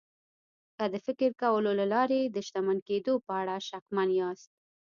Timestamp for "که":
0.77-0.83